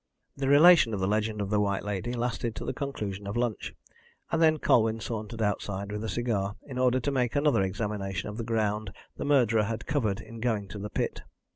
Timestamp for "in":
6.65-6.79, 10.19-10.39